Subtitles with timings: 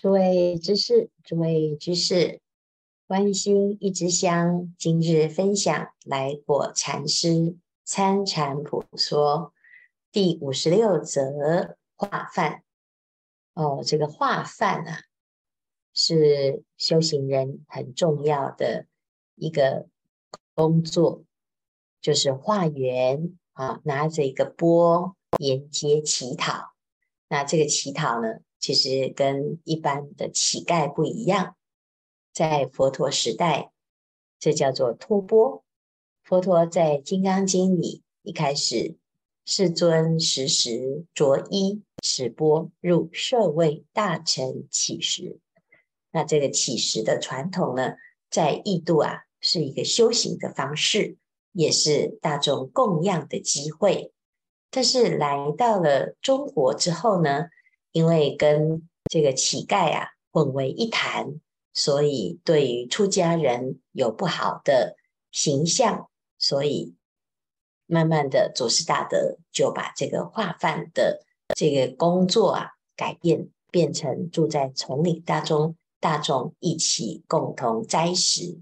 [0.00, 2.40] 诸位居士，诸位居士，
[3.08, 9.52] 关心一枝香，今日分享来果禅师参禅普说
[10.12, 12.62] 第五十六则化饭。
[13.54, 15.00] 哦，这个化饭啊，
[15.92, 18.86] 是修行人很重要的
[19.34, 19.88] 一个
[20.54, 21.24] 工作，
[22.00, 26.72] 就是化缘啊，拿着一个钵沿街乞讨。
[27.28, 31.56] 那这个乞讨呢，其实跟一般的乞丐不一样，
[32.32, 33.70] 在佛陀时代，
[34.38, 35.64] 这叫做托钵。
[36.24, 38.96] 佛陀在《金刚经》里一开始，
[39.46, 45.38] 世尊时时着衣持钵入舍卫大城乞食。
[46.10, 47.94] 那这个乞食的传统呢，
[48.30, 51.16] 在印度啊，是一个修行的方式，
[51.52, 54.12] 也是大众供养的机会。
[54.70, 57.46] 但是来到了中国之后呢，
[57.98, 61.40] 因为跟这个乞丐啊混为一谈，
[61.74, 64.94] 所以对于出家人有不好的
[65.32, 66.94] 形象，所以
[67.86, 71.24] 慢慢的祖师大德就把这个化饭的
[71.56, 78.60] 这个工作啊改变，变成住在丛林当中，大众一起共同斋食。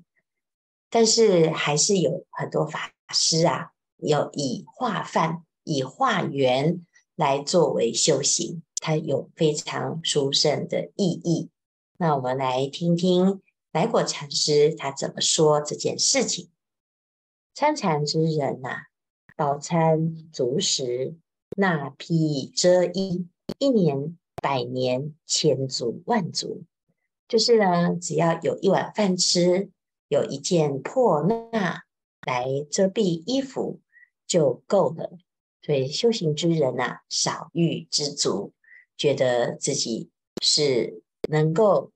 [0.89, 8.62] 但是还是有很多法师啊，要以化饭、以化缘来作为修行。
[8.87, 11.51] 它有非常殊胜的意义。
[11.98, 13.42] 那我们来听听
[13.73, 16.51] 来果禅师他怎么说这件事情。
[17.53, 18.83] 参禅之人呐、
[19.37, 21.17] 饱餐足食，
[21.57, 23.27] 衲披遮衣，
[23.59, 26.62] 一年、百年、千足、万足，
[27.27, 29.69] 就是呢，只要有一碗饭吃，
[30.07, 31.51] 有一件破衲
[32.25, 33.81] 来遮蔽衣服
[34.29, 35.19] 就够了。
[35.61, 38.53] 所以修行之人呐、少欲知足。
[38.97, 40.11] 觉得自己
[40.42, 41.92] 是能够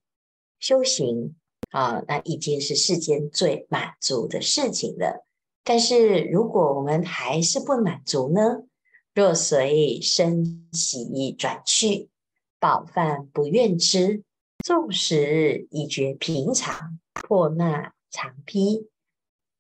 [0.59, 1.37] 修行
[1.71, 5.27] 啊，那已经是世间最满足的事情了。
[5.63, 8.63] 但是如果我们还是不满足呢？
[9.13, 12.09] 若随身息转去，
[12.59, 14.23] 饱饭不愿吃，
[14.65, 18.89] 纵食已觉平常，破那常披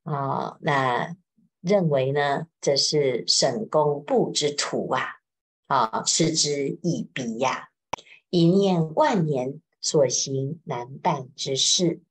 [0.04, 1.16] 啊，那
[1.60, 5.19] 认为呢，这是省工部之徒啊。
[5.70, 7.68] 啊，嗤之以鼻呀！
[8.28, 12.02] 一念万年所行难办之事，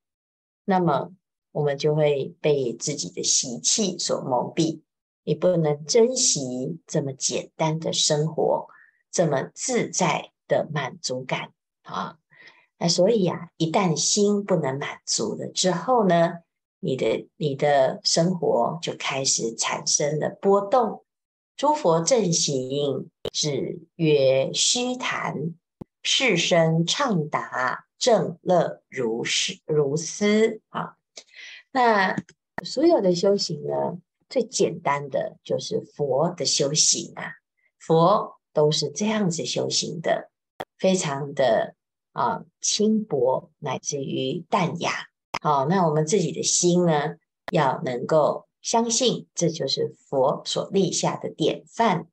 [0.63, 1.11] 那么
[1.51, 4.79] 我们就会被自己的习气所蒙蔽，
[5.25, 8.67] 你不能珍惜这么简单的生活，
[9.11, 11.51] 这么自在的满足感
[11.83, 12.17] 啊！
[12.77, 16.35] 那所以呀、啊，一旦心不能满足了之后呢，
[16.79, 21.03] 你的你的生活就开始产生了波动。
[21.59, 25.55] 诸佛正行，只曰虚谈；
[26.01, 30.61] 世身畅达，正乐如是如斯。
[30.69, 30.95] 啊，
[31.73, 32.15] 那
[32.63, 33.99] 所有的修行呢，
[34.29, 37.33] 最简单的就是佛的修行啊。
[37.77, 40.31] 佛都是这样子修行的，
[40.77, 41.75] 非常的
[42.13, 45.07] 啊轻薄，乃至于淡雅。
[45.41, 47.17] 好，那我们自己的心呢，
[47.51, 48.47] 要能够。
[48.61, 52.07] 相信这就是佛所立下的典范，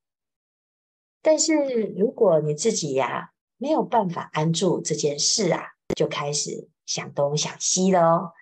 [1.22, 1.54] 但是
[1.96, 8.32] 如果你自己呀、没有办法安住这件事啊，就开始想东想西了哦。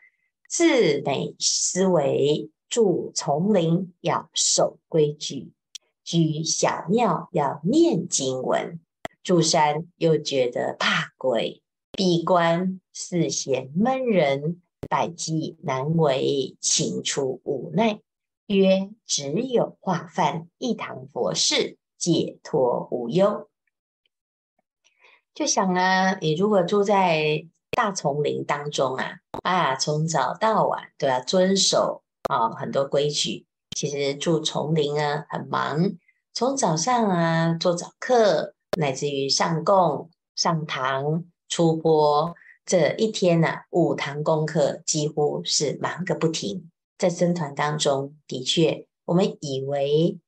[0.48, 5.52] 自美思维，住丛林要守规矩，
[6.04, 8.80] 居小庙要念经文，
[9.22, 11.62] 住山又觉得怕鬼，
[11.92, 14.60] 闭关是嫌闷人。
[14.84, 18.00] 百计难为，请出无奈，
[18.46, 23.48] 曰：只有化饭一堂佛事，解脱无忧。
[25.34, 33.46] 就想啊，你如果住在大丛林当中啊，啊，从早到晚都要遵守啊很多规矩。
[33.76, 35.96] 其实住丛林啊很忙，
[36.32, 42.34] 从早上啊做早课，乃至于上供、上堂、出钵。
[42.66, 46.70] 这一天呢、五堂功课几乎是忙个不停。
[46.96, 50.18] 在僧团当中，的确，我们以为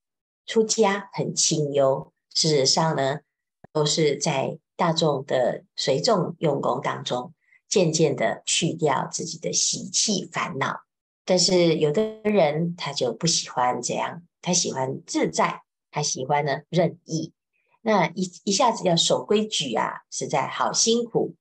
[0.44, 3.21] 出家很清幽，事实上呢，
[3.73, 7.33] 都是在大众的随众用功当中，
[7.69, 10.81] 渐渐的去掉自己的习气烦恼。
[11.25, 17.33] 但是有的人他就不喜欢这样，他喜欢自在，他喜欢呢任意。
[17.81, 21.35] 那一一下子要守规矩啊，实在好辛苦。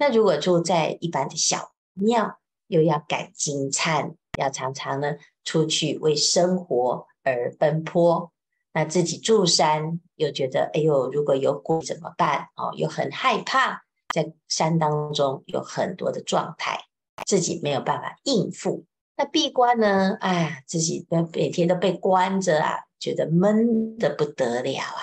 [0.00, 2.38] 那如果住在一般的小庙，
[2.68, 8.32] 又要赶金灿，要常常呢出去为生活而奔波，
[8.72, 12.48] 那自己住山又觉得，哎呦，如果有鬼怎么办？
[12.56, 13.82] 哦，又很害怕，
[14.14, 16.80] 在山当中有很多的状态，
[17.26, 18.86] 自己没有办法应付。
[19.18, 20.16] 那闭关呢？
[20.22, 25.02] 哎，自己每天都被关着啊，觉得闷得不得了啊，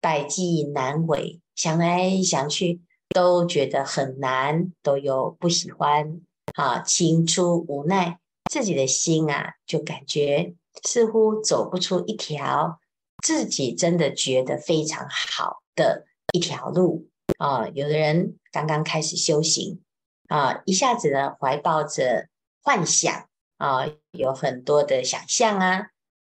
[0.00, 2.80] 百计难为，想来想去
[3.18, 6.20] 都觉得很难，都有不喜欢
[6.54, 10.54] 啊，情出无奈，自己的心啊，就感觉
[10.84, 12.78] 似乎走不出一条
[13.24, 17.66] 自己真的觉得非常好的一条路啊。
[17.68, 19.82] 有的人刚刚开始修行
[20.28, 22.28] 啊，一下子呢怀抱着。
[22.60, 23.26] 幻想
[23.56, 25.86] 啊，有很多的想象啊，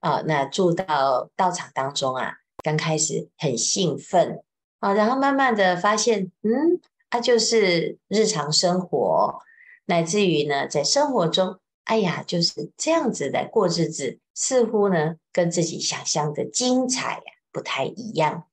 [0.01, 4.43] 啊，那住到道场当中啊，刚开始很兴奋
[4.81, 9.41] 啊，然后慢慢的发现，嗯，啊，就是日常生活，
[9.87, 18.45] 乃至于呢，在生活中，哎呀，就是这样子来过日子，似乎呢，跟自己想象的精彩呀，不太一样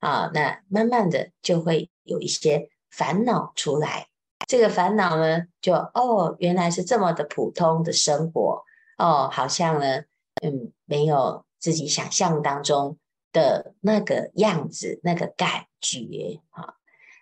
[0.00, 4.08] 啊，那慢慢的就会有一些烦恼出来。
[4.46, 8.62] 这个烦恼呢，就哦，原来是这么的普通的生活
[8.98, 10.04] 哦，好像呢，
[10.42, 12.98] 嗯，没有自己想象当中
[13.32, 16.74] 的那个样子，那个感觉啊、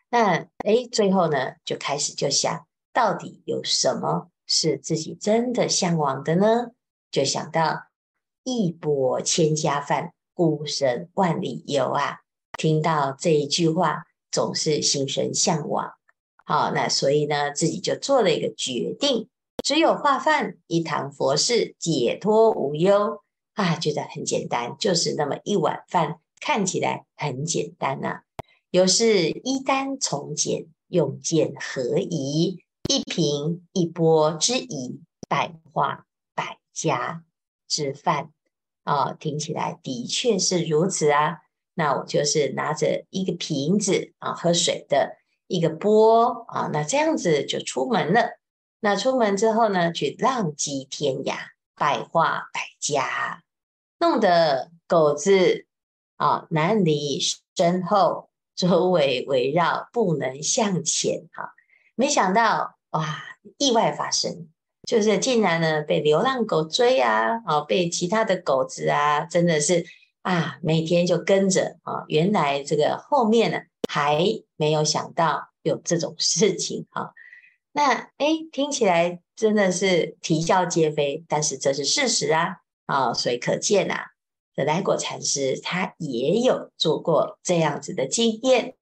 [0.09, 6.69] 那哎，最后呢，就开始就想到底有什么是自己真的向往的呢？
[7.11, 7.89] 就想到
[8.45, 12.21] 义薄千家饭，孤身万里游啊。
[12.57, 15.93] 听到这一句话，总是心生向往。
[16.45, 19.29] 好，那所以呢，自己就做了一个决定，
[19.65, 23.23] 只有化饭一堂佛事，解脱无忧
[23.55, 28.23] 啊，觉得很简单，就是那么一碗饭，看起来很简单呐、
[28.73, 37.23] 有是衣单从简，用简合宜，一品一钵之宜，百化百家
[37.69, 38.33] 之饭
[38.83, 41.43] 啊，听起来的确是如此啊。
[41.75, 45.19] 那我就是拿着一个瓶子啊，喝水的。
[45.49, 48.39] 一个钵啊，那这样子就出门了。
[48.81, 51.35] 那出门之后呢，去浪迹天涯，
[51.75, 53.43] 百化百家，
[53.99, 55.67] 弄得狗子
[56.17, 57.21] 啊难离
[57.55, 61.29] 身后，周围围绕，不能向前。
[61.33, 61.53] 哈、
[61.95, 63.23] 没想到哇，
[63.59, 64.49] 意外发生，
[64.89, 69.85] 就是竟然呢被流浪狗追啊，啊，被其他的狗子啊，真的是
[70.23, 72.05] 啊，每天就跟着啊。
[72.09, 73.59] 原来这个后面呢。
[73.91, 74.25] 还
[74.57, 77.13] 没有想到有这种事情哈，
[77.73, 82.57] 那诶听起来真的是啼笑皆非，但是这是事实啊
[82.87, 83.97] 啊，所以可见呐，
[84.55, 88.77] 这来果禅师他也有做过这样子的经验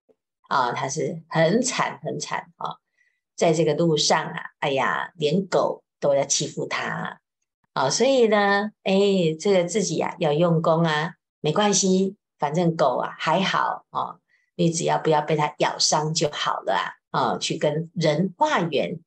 [0.48, 2.76] 啊，他是很惨很惨啊，
[3.36, 7.20] 在这个路上啊，哎呀，连狗都要欺负他
[7.72, 14.16] 啊，所以呢，诶这个自己呀要用功啊，没关系，反正狗啊还好啊。
[14.56, 17.20] 你只要不要被它咬伤就好了啊！
[17.32, 19.00] 啊，去跟人化缘，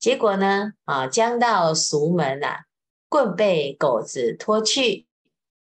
[0.00, 0.72] 结果呢？
[0.84, 2.64] 啊，将到俗门啊，
[3.08, 5.05] 棍被狗子拖去，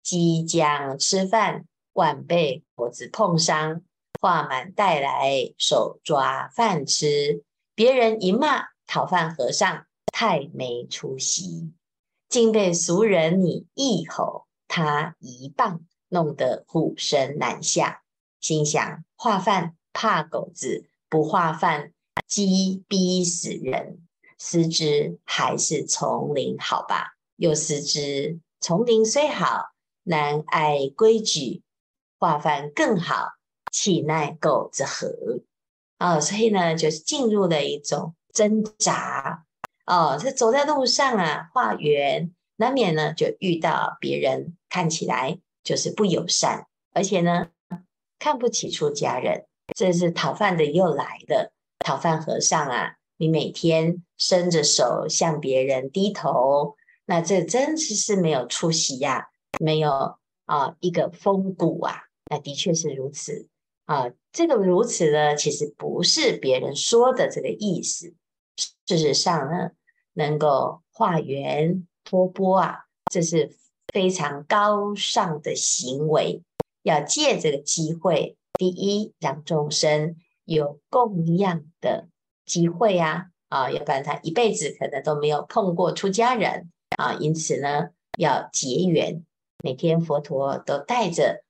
[0.07, 3.81] 即将吃饭，碗被狗子碰伤，
[4.21, 7.43] 画满带来，手抓饭吃。
[7.75, 11.73] 别人一骂讨饭和尚太没出息，
[12.29, 18.03] 竟被俗人你一吼，他一棒，弄得虎身难下。
[18.39, 21.91] 心想化饭怕狗子，不化饭
[22.25, 23.99] 鸡逼死人。
[24.37, 27.17] 思之还是丛林好吧？
[27.35, 29.73] 又思之丛林虽好，
[30.07, 31.61] 难挨规矩，
[32.17, 33.33] 化饭更好，
[33.71, 35.07] 岂奈狗之何？
[35.99, 39.45] 哦，所以呢，就是进入了一种挣扎。
[39.85, 47.49] 哦，这走在路上啊，化缘难免呢就遇到别人，看起来就是不友善，而且呢。
[48.19, 49.45] 看不起出家人，
[49.75, 51.53] 这是讨饭的又来了。
[51.77, 59.27] 讨饭和尚啊，你每天伸着手向别人低头，那这真是是没有出息呀，
[59.59, 62.03] 没有啊一个风骨啊。
[62.29, 63.47] 那的确是如此
[63.85, 64.11] 啊。
[64.31, 68.13] 这个如此呢，其实不是别人说的这个意思。
[68.85, 69.71] 事实上呢，
[70.13, 73.55] 能够化缘托钵啊，这是
[73.93, 76.43] 非常高尚的行为。
[76.83, 82.07] 要借这个机会，第一让众生有供养的
[82.45, 87.13] 机会啊啊，要不然他一辈子可能都没有碰过出家人啊。
[87.19, 89.25] 因此呢，要结缘，
[89.67, 91.43] 每天佛陀都带着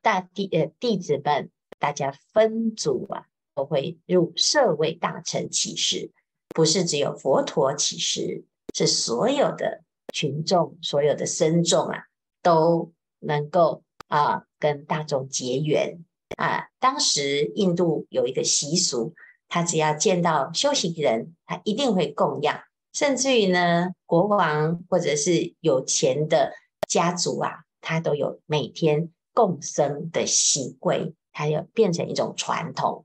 [0.00, 1.50] 大弟呃弟子们，
[1.80, 6.12] 大家分组啊，都会入社会大乘起时，
[6.50, 12.04] 不是只有佛陀起时，是所有的群众、所有的僧众啊，
[12.42, 14.44] 都能够啊。
[14.60, 16.04] 跟大众结缘
[16.36, 16.68] 啊！
[16.78, 19.12] 当时印度有一个习俗，
[19.48, 22.60] 他只要见到修行人，他一定会供养，
[22.92, 26.52] 甚至于呢，国王或者是有钱的
[26.88, 33.04] 家族啊，他都有每天供僧的习规，他要变成一种传统。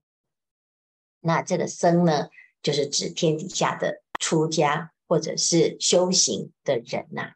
[1.19, 2.29] 那这个僧呢，
[2.63, 7.33] 就是指天底下的出家或者是修行的人呐、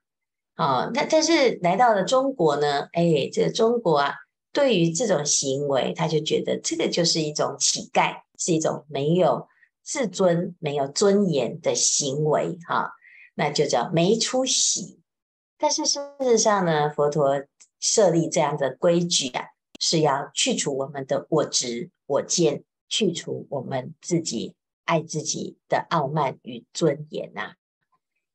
[0.55, 0.85] 啊。
[0.85, 4.13] 哦，那但是来到了中国呢，哎，这个中国啊，
[4.53, 9.47] 对于这种行为，他就觉得这个就是一种乞丐，是一种没有
[9.81, 12.93] 自尊、没有尊严的行为哈、
[13.35, 15.01] 那就叫没出息。
[15.63, 17.41] 但是事实上呢，佛陀
[17.79, 19.45] 设立这样的规矩啊，
[19.79, 27.53] 是要去除我们的我执、我见，去除我们自己爱自己的傲慢与尊严呐、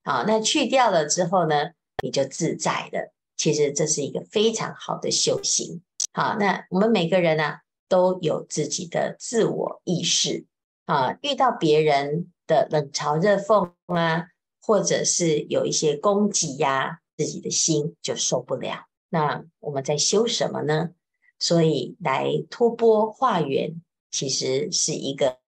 [0.03, 3.13] 好，那去掉了之后呢，你就自在了。
[3.37, 5.83] 其实这是一个非常好的修行。
[6.15, 7.57] 好，那我们每个人呢、
[7.91, 10.47] 都有自己的自我意识
[10.87, 11.19] 啊。
[11.21, 14.29] 遇到别人的冷嘲热讽啊，
[14.63, 18.87] 或者是有一些攻击呀、自己的心就受不了。
[19.11, 20.91] 那我们在修什么呢？
[21.39, 25.39] 所以来托钵化缘，其实是一个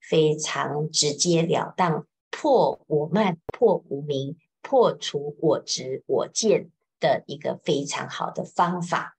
[0.00, 4.36] 非常直截了当破我慢、破无明。
[4.62, 6.70] 破除我执我见
[7.00, 9.16] 的一个非常好的方法，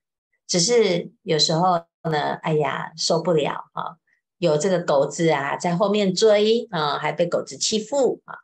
[0.47, 3.97] 只是有时候呢，哎呀，受不了啊！
[4.37, 8.35] 有这个狗子啊，在后面追啊，还被狗子欺负啊。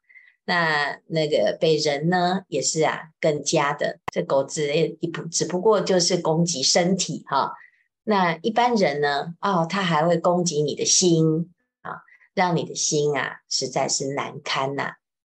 [0.49, 7.51] 那那个被人呢，也是啊，更加的，这狗子也不只不过就是攻击身体哈。
[8.05, 11.99] 那一般人呢，哦，他还会攻击你的心啊，
[12.33, 14.93] 让你的心啊，实在是难堪呐。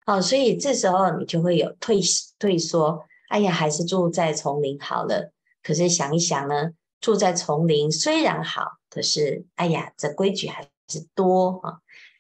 [0.06, 2.02] 哦，所以这时候你就会有退
[2.38, 5.32] 退缩，哎呀，还是住在丛林好了。
[5.64, 11.80] 可是想一想呢，住在丛林虽然好，可是哎呀，这规矩还是多啊。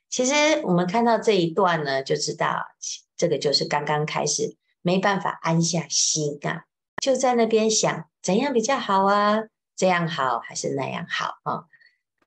[0.10, 0.34] 其实
[0.64, 2.66] 我们看到这一段呢，就知道
[3.16, 6.64] 这个就是刚刚开始没办法安下心啊，
[7.02, 9.44] 就在那边想怎样比较好啊，
[9.76, 11.66] 这样好还是那样好啊？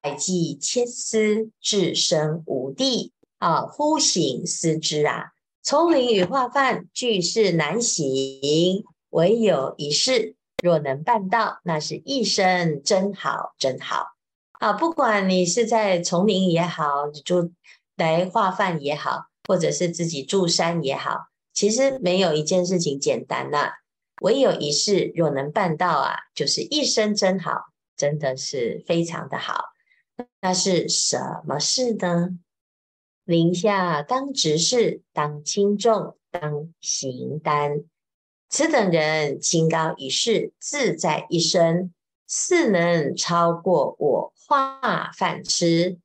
[0.03, 5.33] 百计千思，置身无地啊，忽醒思之啊。
[5.63, 14.07] 丛林与化饭，俱是难行，唯有一事，若能办到，那是一生真好，真好
[14.61, 14.75] 啊！
[14.75, 17.51] 不管你是在丛林也好，住
[17.97, 23.71] 来化饭也好，或者是自己住山也好，其实没有一件事情简单呐、
[24.21, 27.63] 唯有一事，若能办到啊，就是一生真好，
[27.97, 29.65] 真的是非常的好。
[30.43, 32.29] 那是什么事呢？
[33.25, 37.85] 林下当执事，当轻重，当行担。
[38.51, 41.95] 此等人清高一世，自在一生，
[42.33, 45.99] 是能超过我化饭吃。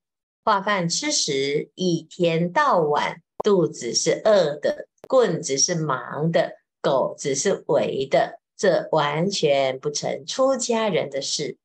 [0.44, 11.58] 化饭吃时，一天到晚肚子是饿的，棍子是忙的，狗子是围的，这完全不成出家人的事。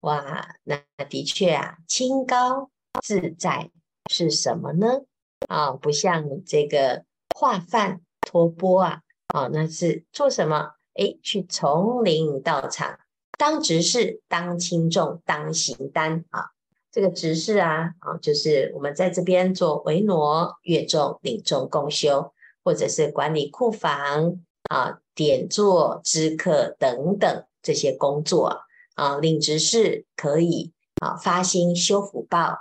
[0.00, 2.70] 哇，那的确啊，清高
[3.02, 3.70] 自在。
[4.10, 5.00] 是什么呢？
[5.48, 10.74] 啊，不像这个化饭托钵啊，啊，那是做什么？
[10.94, 13.00] 诶，去丛林道场
[13.38, 16.46] 当执事，当轻重，当行担啊。
[16.90, 22.32] 这个执事啊，啊，就是我们在这边做维挪、阅众、领众共修，
[22.64, 24.40] 或者是管理库房
[24.70, 28.62] 啊、点座、知客等等这些工作
[28.94, 29.18] 啊。
[29.18, 32.60] 领执事可以啊发心修福报。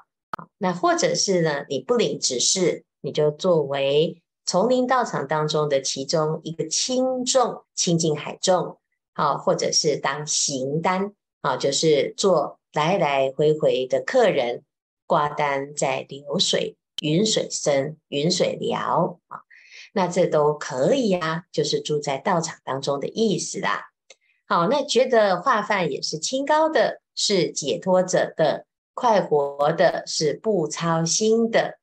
[0.58, 1.66] 那或者是呢？
[1.70, 8.78] 你不领执事，你就作为丛林道场当中的其中一个轻重亲近海众，
[9.16, 14.64] 好，或者是当行单，啊，就是做来来回回的客人，
[15.08, 19.40] 挂单在流水，云水深，云水聊啊，
[19.94, 23.86] 那这都可以呀、啊，就是住在道场当中的意思啦。
[24.48, 28.68] 好，那觉得化饭也是清高的，是解脱者的。
[28.98, 31.80] 快活的是不操心的，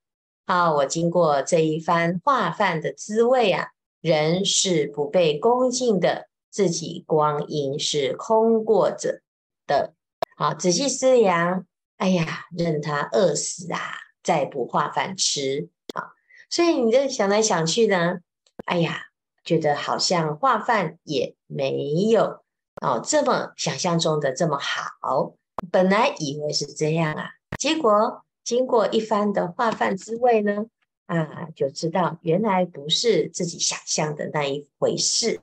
[0.46, 3.68] 好，我经过这一番化饭的滋味啊，
[4.00, 9.22] 人是不被恭敬的，自己光阴是空过着
[9.66, 9.94] 的，
[10.36, 11.66] 好，仔细思量，
[11.96, 13.80] 哎呀，任他饿死啊，
[14.22, 16.12] 再不化饭吃，好，
[16.50, 18.18] 所以你这想来想去呢，
[18.66, 19.06] 哎呀，
[19.42, 22.44] 觉得好像化饭也没有
[22.82, 25.34] 哦这么想象中的这么好。
[25.70, 30.66] 本来以为是这样啊，结果经过一番的化饭滋味呢，
[31.06, 35.40] 啊，就知道原来不是自己想象的那一回事。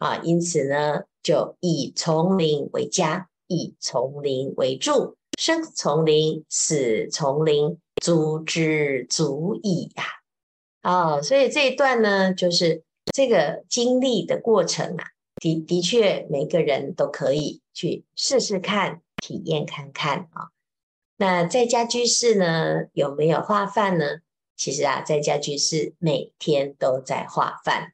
[0.00, 0.16] 啊。
[0.24, 10.04] 因此呢，就以丛林为家，以丛林为住，生丛林，死丛林，足之足矣呀。
[10.82, 15.04] 哦，所以这一段呢，就是这个经历的过程啊，
[15.36, 20.48] 的的确每个人都可以去试试看、体验看看啊。
[21.18, 24.20] 那在家居士呢，有没有化饭呢？
[24.56, 27.92] 其实啊，在家居士每天都在化饭，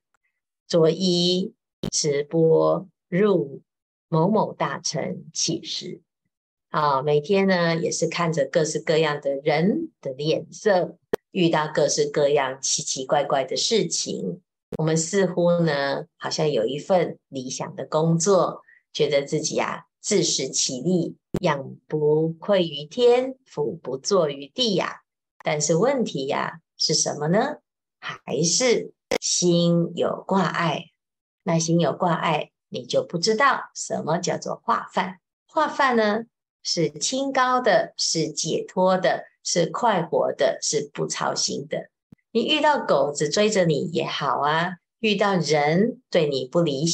[0.68, 1.54] 着衣
[1.90, 3.62] 直播入
[4.09, 6.00] 某某大城乞食。
[6.71, 10.99] 啊，每天呢也是看着各式各样的人的脸色。
[11.33, 14.40] 遇到各式各样奇奇怪怪的事情，
[14.78, 25.02] 我们似乎呢，好像有一份理想的工作，觉得自己啊自食其力，仰不愧于天，俯不怍于地呀、
[25.45, 27.59] 但是问题呀、是什么呢？
[28.00, 30.87] 还是心有挂碍。
[31.47, 35.21] 那心有挂碍，你就不知道什么叫做化饭。
[35.47, 36.25] 化饭呢，
[36.62, 39.25] 是清高的，是解脱的。
[39.49, 41.88] 是快活的，是不操心的。
[42.33, 46.85] 你遇到狗子追着你也好啊，遇到人对你不礼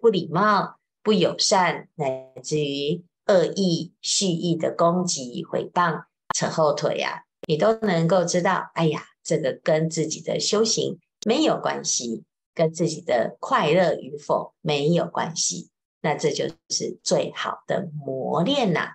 [0.00, 12.24] 不礼貌、不友善，乃至于恶意、蓄意的攻击、诽谤、扯后腿呀、啊，你都能够知道，哎呀，这个跟自己的修行没有关系，
[12.58, 15.70] 跟自己的快乐与否没有关系。
[16.00, 18.94] 那这就是最好的磨练呐、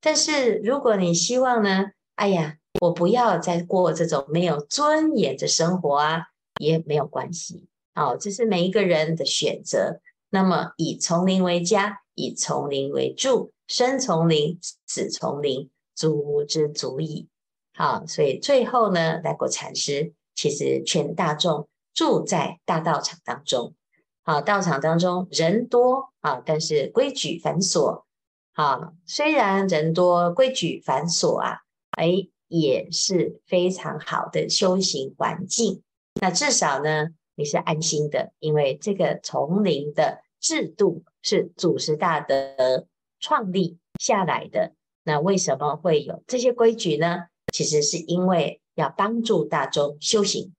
[0.00, 1.92] 但是如果你希望呢？
[2.16, 6.26] 哎呀，我不要再过这种没有尊严的生活啊，
[6.60, 7.68] 也没有关系。
[7.94, 10.00] 好，这是每一个人的选择。
[10.30, 17.28] 那么，以丛林为家，以丛林为住，生丛林，死丛林，足之足矣。
[17.72, 23.74] 好，所以最后呢，来果禅师其实劝大众住在大道场当中。
[24.22, 28.02] 好，道场当中人多啊，但是规矩繁琐。
[28.52, 31.60] 好，虽然人多，规矩繁琐啊。
[31.92, 35.82] 哎，也是非常好的修行环境。
[36.20, 42.86] 那至少呢，你是安心的，因为这个丛林的制度是祖师大德
[43.20, 44.74] 创立下来的。
[45.04, 47.26] 那为什么会有这些规矩呢？
[47.52, 50.52] 其实是因为要帮助大众修行，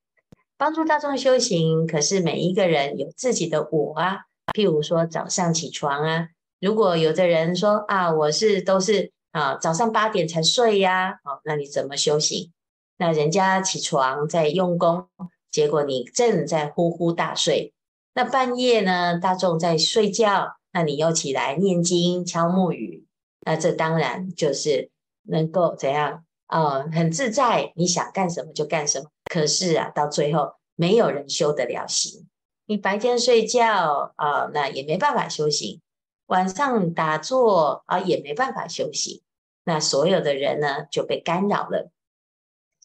[0.57, 1.85] 帮助大众修行。
[1.87, 4.19] 可是每一个人有自己的我啊，
[4.53, 6.27] 譬如说早上起床啊，
[6.59, 9.11] 如果有的人说啊，我是都是。
[9.35, 12.53] 啊，早上八点才睡呀，哦，那你怎么修行？
[12.97, 15.09] 那人家起床在用功，
[15.51, 17.73] 结果你正在呼呼大睡。
[18.13, 23.05] 那半夜呢，大众在睡觉，那你又起来念经敲木鱼，
[23.41, 24.89] 那这当然就是
[25.23, 26.23] 能够怎样？
[26.47, 29.09] 啊，很自在，你想干什么就干什么。
[29.25, 32.27] 可是啊，到最后没有人修得了行。
[32.67, 35.81] 你白天睡觉啊，那也没办法修行；
[36.25, 39.21] 晚上打坐啊，也没办法修行。
[39.65, 41.91] 那所有的人呢，就被干扰了，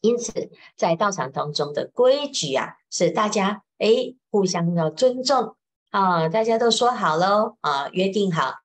[0.02, 5.56] 因此在道场当中的规矩啊，是大家诶互相要尊重
[5.90, 8.56] 啊，大家都说好喽啊，约定好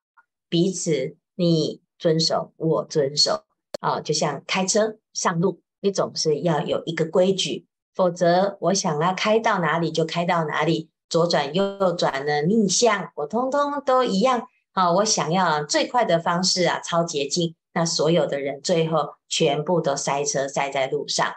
[0.48, 3.45] 彼此你遵守我遵守
[3.80, 17.54] 啊，就像开车上路，你总是要有一个规矩，否则我想要开到哪里就开到哪里，左转右转的逆向，我通通都一样啊，我想要最快的方式啊，超捷径。
[17.72, 21.30] 那所有的人最后全部都塞车塞在路上。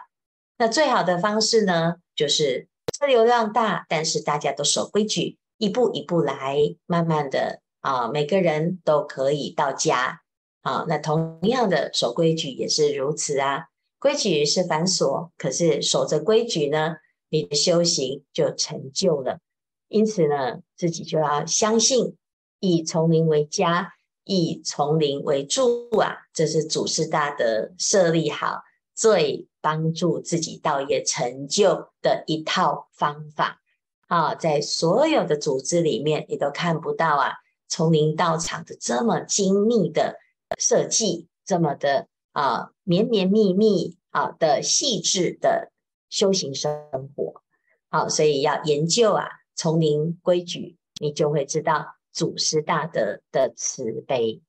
[0.56, 10.22] 那最好的方式呢，就是车流量大，但是大家都守规矩，一步一步来，慢慢的啊，每个人都可以到家。
[10.62, 13.66] 啊，那同样的守规矩也是如此啊。
[13.98, 16.96] 规矩是繁琐，可是守着规矩呢，
[17.28, 19.40] 你的修行就成就了。
[19.88, 22.16] 因此呢，自己就要相信，
[22.60, 23.92] 以丛林为家。
[24.24, 28.62] 以丛林为住啊，这是祖师大德设立好，
[28.94, 33.60] 最帮助自己道业成就的一套方法
[34.06, 34.36] 啊！
[34.36, 37.32] 在所有的组织里面，你都看不到啊，
[37.66, 40.16] 丛林道场的这么精密的
[40.58, 45.70] 设计，这么的啊绵绵密密啊的细致的
[46.08, 46.72] 修行生
[47.14, 47.42] 活。
[47.88, 51.96] 好，所以要研究啊丛林规矩，你就会知道。
[52.12, 54.42] 祖师大德的慈悲，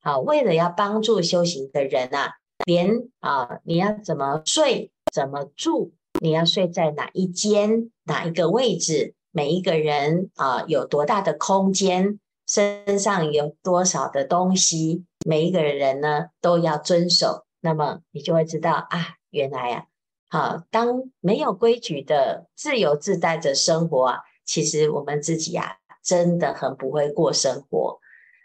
[0.00, 5.90] 好，为了要帮助修行的人啊，连啊，你要怎么睡，怎么住，
[6.20, 17.44] 你要睡在哪一间，哪一个位置，每一个人啊，有多大的空间，身上有多少的东西，每一个人呢都要遵守。
[17.60, 19.86] 那么你就会知道啊，原来啊，
[20.28, 25.76] 好，当没有规矩的自由自在的生活啊，其实我们自己啊。
[26.00, 27.98] 真的很不会过生活。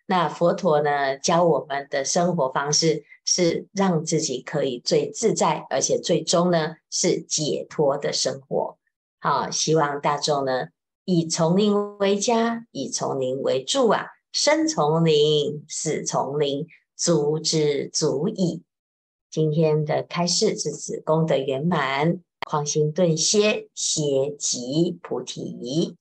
[0.05, 8.77] 那佛陀呢，教我们的生活方式是让自己可以最自在，而且最终呢是解脱的生活。
[9.21, 10.67] 好，希望大众呢
[11.05, 16.65] 以丛林为家，以丛林为住啊，生从林，死从林，
[16.95, 18.63] 足之足矣。
[19.29, 25.95] 今天的开示至此功德圆满，狂心顿歇，歇即菩提。